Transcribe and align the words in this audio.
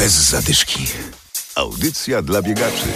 Bez 0.00 0.30
zadyszki. 0.30 0.86
Audycja 1.54 2.22
dla 2.22 2.42
biegaczy. 2.42 2.86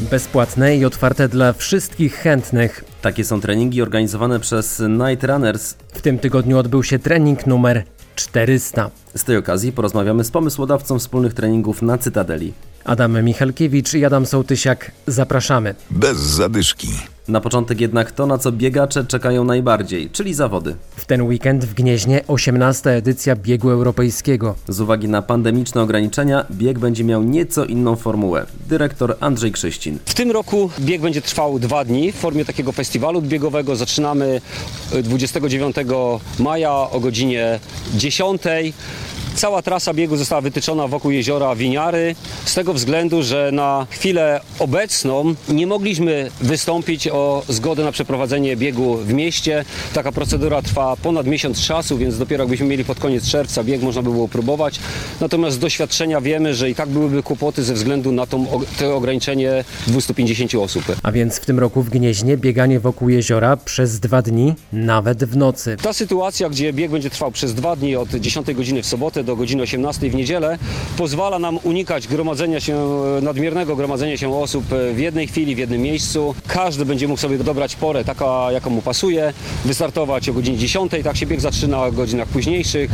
Bezpłatne 0.00 0.76
i 0.76 0.84
otwarte 0.84 1.28
dla 1.28 1.52
wszystkich 1.52 2.14
chętnych. 2.14 2.84
Takie 3.02 3.24
są 3.24 3.40
treningi 3.40 3.82
organizowane 3.82 4.40
przez 4.40 4.82
Night 4.88 5.24
Runners. 5.24 5.74
W 5.94 6.00
tym 6.00 6.18
tygodniu 6.18 6.58
odbył 6.58 6.82
się 6.82 6.98
trening 6.98 7.46
numer 7.46 7.84
400. 8.14 8.90
Z 9.16 9.24
tej 9.24 9.36
okazji 9.36 9.72
porozmawiamy 9.72 10.24
z 10.24 10.30
pomysłodawcą 10.30 10.98
wspólnych 10.98 11.34
treningów 11.34 11.82
na 11.82 11.98
Cytadeli. 11.98 12.52
Adam 12.84 13.24
Michalkiewicz 13.24 13.94
i 13.94 14.04
Adam 14.04 14.26
Sołtysiak. 14.26 14.92
Zapraszamy. 15.06 15.74
Bez 15.90 16.16
zadyszki. 16.16 16.88
Na 17.30 17.40
początek 17.40 17.80
jednak 17.80 18.12
to, 18.12 18.26
na 18.26 18.38
co 18.38 18.52
biegacze 18.52 19.04
czekają 19.04 19.44
najbardziej, 19.44 20.10
czyli 20.10 20.34
zawody. 20.34 20.76
W 20.96 21.06
ten 21.06 21.22
weekend 21.22 21.64
w 21.64 21.74
Gnieźnie 21.74 22.20
18. 22.26 22.90
edycja 22.90 23.36
biegu 23.36 23.70
europejskiego. 23.70 24.54
Z 24.68 24.80
uwagi 24.80 25.08
na 25.08 25.22
pandemiczne 25.22 25.82
ograniczenia, 25.82 26.44
bieg 26.50 26.78
będzie 26.78 27.04
miał 27.04 27.22
nieco 27.22 27.64
inną 27.64 27.96
formułę. 27.96 28.46
Dyrektor 28.68 29.16
Andrzej 29.20 29.52
Krzyścin. 29.52 29.98
W 30.04 30.14
tym 30.14 30.30
roku 30.30 30.70
bieg 30.80 31.00
będzie 31.00 31.22
trwał 31.22 31.58
dwa 31.58 31.84
dni 31.84 32.12
w 32.12 32.16
formie 32.16 32.44
takiego 32.44 32.72
festiwalu 32.72 33.22
biegowego. 33.22 33.76
Zaczynamy 33.76 34.40
29 35.02 35.76
maja 36.38 36.72
o 36.72 37.00
godzinie 37.00 37.60
10. 37.94 38.42
Cała 39.34 39.62
trasa 39.62 39.94
biegu 39.94 40.16
została 40.16 40.40
wytyczona 40.40 40.88
wokół 40.88 41.10
jeziora 41.10 41.54
Winiary 41.54 42.14
z 42.44 42.54
tego 42.54 42.74
względu, 42.74 43.22
że 43.22 43.50
na 43.52 43.86
chwilę 43.90 44.40
obecną 44.58 45.34
nie 45.48 45.66
mogliśmy 45.66 46.30
wystąpić 46.40 47.08
o 47.08 47.42
zgodę 47.48 47.84
na 47.84 47.92
przeprowadzenie 47.92 48.56
biegu 48.56 48.96
w 48.96 49.12
mieście. 49.12 49.64
Taka 49.94 50.12
procedura 50.12 50.62
trwa 50.62 50.96
ponad 50.96 51.26
miesiąc 51.26 51.60
czasu, 51.66 51.98
więc 51.98 52.18
dopiero 52.18 52.44
jakbyśmy 52.44 52.66
mieli 52.66 52.84
pod 52.84 52.98
koniec 52.98 53.30
czerwca 53.30 53.64
bieg 53.64 53.82
można 53.82 54.02
by 54.02 54.10
było 54.10 54.28
próbować. 54.28 54.80
Natomiast 55.20 55.56
z 55.56 55.58
doświadczenia 55.58 56.20
wiemy, 56.20 56.54
że 56.54 56.70
i 56.70 56.74
tak 56.74 56.88
byłyby 56.88 57.22
kłopoty 57.22 57.62
ze 57.62 57.74
względu 57.74 58.12
na 58.12 58.26
tą, 58.26 58.46
to 58.78 58.96
ograniczenie 58.96 59.64
250 59.86 60.54
osób. 60.54 60.84
A 61.02 61.12
więc 61.12 61.36
w 61.36 61.46
tym 61.46 61.58
roku 61.58 61.82
w 61.82 61.90
Gnieźnie 61.90 62.36
bieganie 62.36 62.80
wokół 62.80 63.08
jeziora 63.08 63.56
przez 63.56 64.00
dwa 64.00 64.22
dni, 64.22 64.54
nawet 64.72 65.24
w 65.24 65.36
nocy. 65.36 65.76
Ta 65.82 65.92
sytuacja, 65.92 66.48
gdzie 66.48 66.72
bieg 66.72 66.90
będzie 66.90 67.10
trwał 67.10 67.30
przez 67.30 67.54
dwa 67.54 67.76
dni 67.76 67.96
od 67.96 68.08
10 68.08 68.54
godziny 68.54 68.82
w 68.82 68.86
sobotę 68.86 69.19
do 69.24 69.36
godziny 69.36 69.62
18 69.62 70.10
w 70.10 70.14
niedzielę 70.14 70.58
pozwala 70.96 71.38
nam 71.38 71.58
unikać 71.62 72.08
gromadzenia 72.08 72.60
się, 72.60 73.02
nadmiernego 73.22 73.76
gromadzenia 73.76 74.16
się 74.16 74.34
osób 74.34 74.64
w 74.94 74.98
jednej 74.98 75.26
chwili, 75.26 75.54
w 75.54 75.58
jednym 75.58 75.82
miejscu. 75.82 76.34
Każdy 76.46 76.84
będzie 76.84 77.08
mógł 77.08 77.20
sobie 77.20 77.38
dobrać 77.38 77.76
porę 77.76 78.04
taka, 78.04 78.52
jaką 78.52 78.70
mu 78.70 78.82
pasuje, 78.82 79.32
wystartować 79.64 80.28
o 80.28 80.32
godzinie 80.32 80.58
10, 80.58 80.92
tak 81.04 81.16
się 81.16 81.26
bieg 81.26 81.40
zaczyna 81.40 81.84
o 81.84 81.92
godzinach 81.92 82.28
późniejszych, 82.28 82.90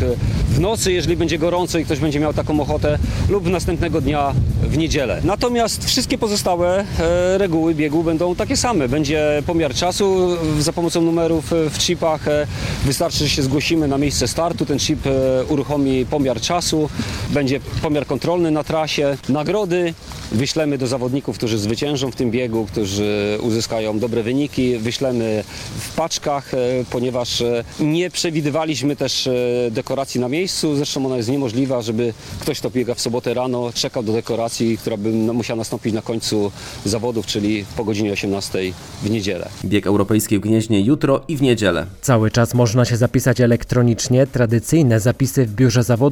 w 0.49 0.61
nocy, 0.61 0.93
jeżeli 0.93 1.17
będzie 1.17 1.39
gorąco 1.39 1.79
i 1.79 1.85
ktoś 1.85 1.99
będzie 1.99 2.21
miał 2.21 2.35
taką 2.35 2.61
ochotę, 2.61 2.99
lub 3.29 3.47
następnego 3.47 4.01
dnia 4.01 4.33
w 4.63 4.79
niedzielę. 4.79 5.21
Natomiast 5.25 5.85
wszystkie 5.85 6.19
pozostałe 6.19 6.85
e, 7.01 7.39
reguły 7.39 7.75
biegu 7.75 8.03
będą 8.03 8.35
takie 8.35 8.57
same. 8.57 8.89
Będzie 8.89 9.43
pomiar 9.47 9.75
czasu 9.75 10.37
za 10.59 10.73
pomocą 10.73 11.01
numerów 11.01 11.53
w 11.71 11.79
chipach. 11.79 12.29
E, 12.29 12.47
wystarczy, 12.85 13.19
że 13.19 13.29
się 13.29 13.43
zgłosimy 13.43 13.89
na 13.89 13.99
miejsce 13.99 14.29
startu, 14.29 14.67
ten 14.67 14.79
chip 14.79 15.07
e, 15.07 15.45
uruchomi 15.45 16.07
pomiar 16.17 16.41
czasu, 16.41 16.89
będzie 17.31 17.61
pomiar 17.83 18.07
kontrolny 18.07 18.51
na 18.51 18.65
trasie, 18.65 19.17
nagrody 19.29 19.95
wyślemy 20.33 20.79
do 20.79 20.87
zawodników, 20.87 21.37
którzy 21.39 21.59
zwyciężą 21.59 22.11
w 22.11 22.17
tym 22.17 22.31
biegu, 22.31 22.67
którzy 22.67 23.39
uzyskają 23.43 23.99
dobre 23.99 24.23
wyniki, 24.23 24.79
wyślemy 24.79 25.45
w 25.79 25.95
paczkach, 25.95 26.53
ponieważ 26.91 27.43
nie 27.81 28.11
przewidywaliśmy 28.11 28.97
też 28.97 29.29
dekoracji 29.71 30.21
na 30.21 30.29
miejscu, 30.29 30.77
zresztą 30.77 31.07
ona 31.07 31.17
jest 31.17 31.29
niemożliwa, 31.29 31.83
żeby 31.83 32.15
ktoś, 32.41 32.59
kto 32.59 32.71
biega 32.71 32.95
w 32.95 33.01
sobotę 33.01 33.35
rano, 33.35 33.71
czekał 33.75 34.03
do 34.03 34.13
dekoracji, 34.13 34.79
która 34.79 34.97
by 34.97 35.13
musiała 35.13 35.57
nastąpić 35.59 35.95
na 35.95 36.03
końcu 36.03 36.53
zawodów, 36.85 37.27
czyli 37.27 37.65
po 37.77 37.85
godzinie 37.85 38.13
18 38.13 38.59
w 39.03 39.11
niedzielę. 39.11 39.49
Bieg 39.65 39.87
europejski 39.87 40.39
w 40.39 40.41
Gnieźnie 40.41 40.81
jutro 40.81 41.21
i 41.29 41.37
w 41.37 41.43
niedzielę. 41.43 41.87
Cały 42.01 42.31
czas 42.31 42.55
można 42.55 42.85
się 42.85 42.97
zapisać 42.97 43.41
elektronicznie. 43.41 44.27
Tradycyjne 44.27 45.01
zapisy 45.01 45.47
w 45.47 45.55
biurze 45.55 45.83
zawodów 45.83 46.06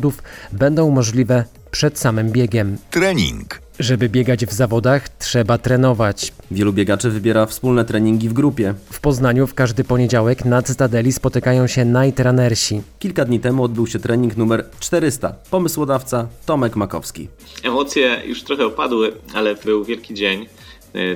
będą 0.53 0.91
możliwe 0.91 1.44
przed 1.71 1.99
samym 1.99 2.31
biegiem. 2.31 2.77
Trening. 2.91 3.60
Żeby 3.78 4.09
biegać 4.09 4.47
w 4.47 4.53
zawodach, 4.53 5.09
trzeba 5.09 5.59
trenować. 5.59 6.32
Wielu 6.50 6.72
biegaczy 6.72 7.10
wybiera 7.10 7.47
wspólne 7.47 7.84
treningi 7.84 8.28
w 8.28 8.33
grupie. 8.33 8.75
W 8.91 9.00
Poznaniu 9.00 9.47
w 9.47 9.54
każdy 9.54 9.84
poniedziałek 9.84 10.44
na 10.44 10.62
Cytadeli 10.62 11.12
spotykają 11.12 11.66
się 11.66 11.84
night 11.84 12.21
runnersi. 12.21 12.83
Kilka 12.99 13.25
dni 13.25 13.41
temu 13.41 13.65
odbył 13.65 13.87
się 13.87 13.99
trening 13.99 14.37
numer 14.37 14.65
400. 14.81 15.34
Pomysłodawca 15.50 16.28
Tomek 16.47 16.77
Makowski. 16.77 17.28
Emocje 17.62 18.22
już 18.27 18.43
trochę 18.43 18.66
opadły, 18.66 19.12
ale 19.34 19.54
był 19.54 19.84
wielki 19.84 20.15
dzień 20.15 20.47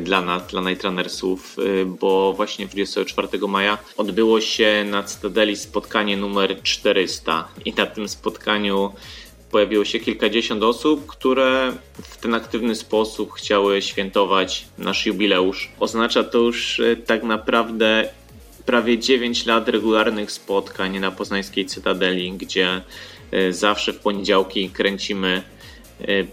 dla 0.00 0.22
nas, 0.22 0.46
dla 0.46 0.60
Nightrunnersów, 0.60 1.56
y, 1.58 1.84
bo 1.86 2.32
właśnie 2.32 2.66
24 2.66 3.28
maja 3.48 3.78
odbyło 3.96 4.40
się 4.40 4.84
na 4.90 5.02
Cytadeli 5.02 5.56
spotkanie 5.56 6.16
numer 6.16 6.62
400 6.62 7.48
i 7.64 7.72
na 7.72 7.86
tym 7.86 8.08
spotkaniu 8.08 8.92
pojawiło 9.50 9.84
się 9.84 10.00
kilkadziesiąt 10.00 10.62
osób, 10.62 11.06
które 11.06 11.72
w 12.02 12.16
ten 12.16 12.34
aktywny 12.34 12.74
sposób 12.74 13.32
chciały 13.32 13.82
świętować 13.82 14.66
nasz 14.78 15.06
jubileusz. 15.06 15.72
Oznacza 15.80 16.24
to 16.24 16.38
już 16.38 16.78
y, 16.78 16.96
tak 17.06 17.22
naprawdę 17.22 18.08
prawie 18.66 18.98
9 18.98 19.46
lat 19.46 19.68
regularnych 19.68 20.32
spotkań 20.32 20.98
na 20.98 21.10
poznańskiej 21.10 21.66
Cytadeli, 21.66 22.32
gdzie 22.32 22.82
zawsze 23.50 23.92
w 23.92 23.98
poniedziałki 23.98 24.70
kręcimy 24.70 25.42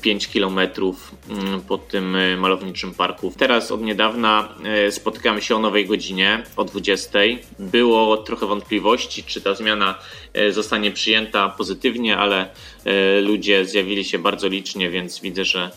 5 0.01 0.27
kilometrów 0.27 1.15
mm, 1.29 1.61
po 1.61 1.77
tym 1.77 2.15
e, 2.15 2.37
malowniczym 2.37 2.93
parku. 2.93 3.33
Teraz 3.37 3.71
od 3.71 3.81
niedawna 3.81 4.49
e, 4.63 4.91
spotykamy 4.91 5.41
się 5.41 5.55
o 5.55 5.59
nowej 5.59 5.85
godzinie, 5.85 6.43
o 6.55 6.63
20. 6.63 7.19
Było 7.59 8.17
trochę 8.17 8.45
wątpliwości, 8.45 9.23
czy 9.23 9.41
ta 9.41 9.55
zmiana 9.55 9.99
e, 10.33 10.51
zostanie 10.51 10.91
przyjęta 10.91 11.49
pozytywnie, 11.49 12.17
ale 12.17 12.49
ludzie 13.21 13.65
zjawili 13.65 14.03
się 14.03 14.19
bardzo 14.19 14.47
licznie, 14.47 14.89
więc 14.89 15.19
widzę, 15.19 15.45
że 15.45 15.71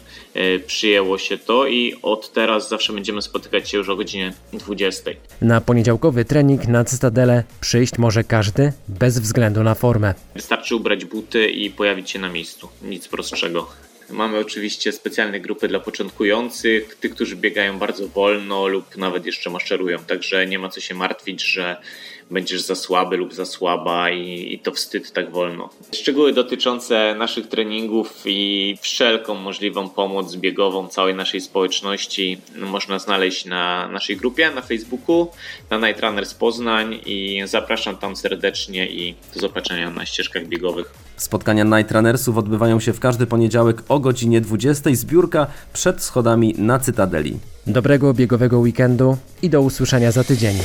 przyjęło 0.67 1.19
się 1.19 1.39
to 1.39 1.67
i 1.67 1.95
od 2.03 2.33
teraz 2.33 2.69
zawsze 2.69 2.93
będziemy 2.93 3.23
spotykać 3.23 3.71
się 3.71 3.79
już 3.79 3.89
o 3.89 3.97
godzinie 3.97 4.33
20. 4.53 5.11
Na 5.41 5.61
poniedziałkowy 5.61 6.25
trening 6.25 6.67
na 6.67 6.85
Cytadele 6.85 7.45
przyjść 7.61 7.99
może 7.99 8.25
każdy, 8.25 8.73
bez 8.89 9.19
względu 9.19 9.63
na 9.63 9.75
formę. 9.75 10.15
Wystarczy 10.35 10.77
ubrać 10.77 11.05
buty 11.05 11.49
i 11.49 11.71
pojawić 11.71 12.11
się 12.11 12.19
na 12.19 12.29
miejscu. 12.29 12.69
Nic 12.83 13.09
prostszego. 13.09 13.71
Mamy 14.11 14.39
oczywiście 14.39 14.93
specjalne 14.93 15.41
grupy 15.41 15.69
dla 15.69 15.81
początkujących, 15.81 16.95
tych, 16.95 17.15
którzy 17.15 17.37
biegają 17.37 17.79
bardzo 17.79 18.09
wolno 18.09 18.67
lub 18.67 18.97
nawet 18.97 19.27
jeszcze 19.27 19.51
maszerują, 19.51 19.99
także 19.99 20.47
nie 20.47 20.59
ma 20.59 20.69
co 20.69 20.81
się 20.81 20.95
martwić, 20.95 21.45
że 21.45 21.77
będziesz 22.31 22.61
za 22.61 22.75
słaby 22.75 23.17
lub 23.17 23.35
za 23.35 23.47
słaba 23.47 24.11
i, 24.11 24.55
i 24.55 24.59
to 24.59 24.73
wstyd 24.73 25.13
tak 25.13 25.31
wolno. 25.31 25.71
Szczegóły 25.95 26.33
dotyczące 26.33 27.15
naszych 27.19 27.49
treningów 27.49 28.23
i 28.25 28.77
wszelką 28.81 29.35
możliwą 29.35 29.89
pomoc 29.91 30.37
biegową 30.37 30.89
całej 30.89 31.15
naszej 31.15 31.41
społeczności 31.41 32.39
można 32.57 32.99
znaleźć 32.99 33.45
na 33.45 33.89
naszej 33.89 34.17
grupie 34.17 34.51
na 34.51 34.63
Facebooku, 34.63 35.31
na 35.71 35.89
Night 35.89 36.03
Runners 36.03 36.35
Poznań 36.35 37.01
i 37.07 37.43
zapraszam 37.45 37.97
tam 37.97 38.17
serdecznie 38.17 38.87
i 38.87 39.15
do 39.35 39.41
zobaczenia 39.41 39.91
na 39.91 40.07
ścieżkach 40.07 40.47
biegowych. 40.47 41.08
Spotkania 41.19 41.65
Night 41.65 41.93
Runnersów 41.93 42.37
odbywają 42.37 42.81
się 42.81 42.93
w 42.93 43.01
każdy 43.01 43.27
poniedziałek 43.27 43.83
o 43.89 44.01
godzinie 44.01 44.41
20. 44.41 44.91
Zbiórka 44.93 45.47
przed 45.73 46.03
schodami 46.03 46.55
na 46.59 46.79
Cytadeli. 46.79 47.39
Dobrego 47.67 48.15
biegowego 48.15 48.59
weekendu 48.59 49.17
i 49.43 49.51
do 49.51 49.61
usłyszenia 49.61 50.13
za 50.13 50.25
tydzień. 50.25 50.57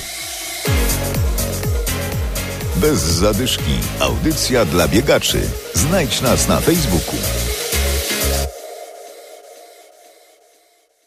Bez 2.75 2.99
zadyszki. 2.99 3.73
Audycja 3.99 4.65
dla 4.65 4.87
biegaczy. 4.87 5.41
Znajdź 5.73 6.21
nas 6.21 6.47
na 6.47 6.59
Facebooku. 6.59 7.52